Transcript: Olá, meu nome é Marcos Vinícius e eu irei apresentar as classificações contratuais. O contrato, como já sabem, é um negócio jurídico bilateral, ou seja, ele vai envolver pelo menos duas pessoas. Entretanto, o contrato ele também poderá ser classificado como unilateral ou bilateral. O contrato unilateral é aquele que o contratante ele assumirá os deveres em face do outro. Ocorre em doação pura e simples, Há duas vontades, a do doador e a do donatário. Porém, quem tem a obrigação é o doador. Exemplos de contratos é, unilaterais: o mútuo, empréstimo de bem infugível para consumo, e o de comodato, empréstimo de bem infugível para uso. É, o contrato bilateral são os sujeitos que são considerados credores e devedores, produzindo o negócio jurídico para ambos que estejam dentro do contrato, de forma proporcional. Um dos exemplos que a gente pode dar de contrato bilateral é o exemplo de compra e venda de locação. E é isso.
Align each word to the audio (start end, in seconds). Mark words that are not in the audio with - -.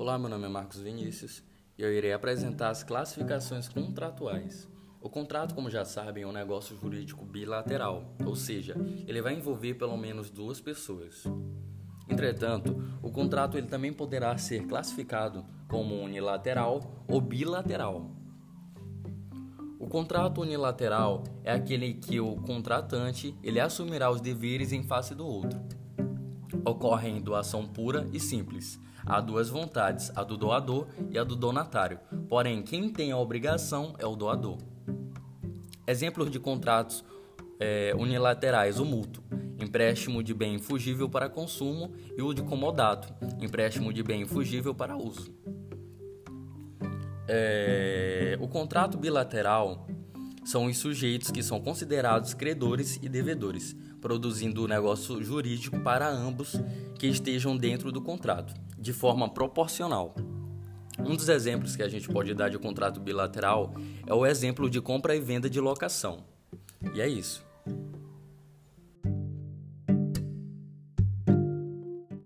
Olá, 0.00 0.18
meu 0.18 0.30
nome 0.30 0.46
é 0.46 0.48
Marcos 0.48 0.80
Vinícius 0.80 1.42
e 1.76 1.82
eu 1.82 1.92
irei 1.92 2.14
apresentar 2.14 2.70
as 2.70 2.82
classificações 2.82 3.68
contratuais. 3.68 4.66
O 4.98 5.10
contrato, 5.10 5.54
como 5.54 5.68
já 5.68 5.84
sabem, 5.84 6.22
é 6.22 6.26
um 6.26 6.32
negócio 6.32 6.74
jurídico 6.74 7.22
bilateral, 7.22 8.16
ou 8.24 8.34
seja, 8.34 8.74
ele 9.06 9.20
vai 9.20 9.34
envolver 9.34 9.74
pelo 9.74 9.98
menos 9.98 10.30
duas 10.30 10.58
pessoas. 10.58 11.24
Entretanto, 12.08 12.82
o 13.02 13.10
contrato 13.10 13.58
ele 13.58 13.66
também 13.66 13.92
poderá 13.92 14.38
ser 14.38 14.66
classificado 14.66 15.44
como 15.68 16.00
unilateral 16.00 17.04
ou 17.06 17.20
bilateral. 17.20 18.10
O 19.78 19.86
contrato 19.86 20.40
unilateral 20.40 21.24
é 21.44 21.52
aquele 21.52 21.92
que 21.92 22.18
o 22.18 22.36
contratante 22.36 23.36
ele 23.42 23.60
assumirá 23.60 24.10
os 24.10 24.22
deveres 24.22 24.72
em 24.72 24.82
face 24.82 25.14
do 25.14 25.26
outro. 25.26 25.60
Ocorre 26.64 27.08
em 27.08 27.20
doação 27.20 27.66
pura 27.66 28.08
e 28.12 28.20
simples, 28.20 28.80
Há 29.06 29.20
duas 29.20 29.48
vontades, 29.48 30.12
a 30.14 30.22
do 30.22 30.36
doador 30.36 30.86
e 31.10 31.18
a 31.18 31.24
do 31.24 31.34
donatário. 31.34 31.98
Porém, 32.28 32.62
quem 32.62 32.92
tem 32.92 33.12
a 33.12 33.16
obrigação 33.16 33.94
é 33.98 34.06
o 34.06 34.14
doador. 34.14 34.58
Exemplos 35.86 36.30
de 36.30 36.38
contratos 36.38 37.04
é, 37.58 37.94
unilaterais: 37.96 38.78
o 38.78 38.84
mútuo, 38.84 39.22
empréstimo 39.58 40.22
de 40.22 40.34
bem 40.34 40.54
infugível 40.54 41.08
para 41.08 41.28
consumo, 41.28 41.92
e 42.16 42.22
o 42.22 42.32
de 42.34 42.42
comodato, 42.42 43.12
empréstimo 43.40 43.92
de 43.92 44.02
bem 44.02 44.22
infugível 44.22 44.74
para 44.74 44.96
uso. 44.96 45.34
É, 47.26 48.36
o 48.40 48.48
contrato 48.48 48.98
bilateral 48.98 49.86
são 50.50 50.66
os 50.66 50.78
sujeitos 50.78 51.30
que 51.30 51.44
são 51.44 51.60
considerados 51.60 52.34
credores 52.34 52.98
e 53.00 53.08
devedores, 53.08 53.76
produzindo 54.00 54.64
o 54.64 54.66
negócio 54.66 55.22
jurídico 55.22 55.78
para 55.78 56.08
ambos 56.08 56.56
que 56.98 57.06
estejam 57.06 57.56
dentro 57.56 57.92
do 57.92 58.02
contrato, 58.02 58.52
de 58.76 58.92
forma 58.92 59.28
proporcional. 59.28 60.12
Um 60.98 61.14
dos 61.14 61.28
exemplos 61.28 61.76
que 61.76 61.84
a 61.84 61.88
gente 61.88 62.08
pode 62.08 62.34
dar 62.34 62.48
de 62.48 62.58
contrato 62.58 62.98
bilateral 62.98 63.72
é 64.04 64.12
o 64.12 64.26
exemplo 64.26 64.68
de 64.68 64.80
compra 64.80 65.14
e 65.14 65.20
venda 65.20 65.48
de 65.48 65.60
locação. 65.60 66.24
E 66.94 67.00
é 67.00 67.06
isso. 67.06 67.48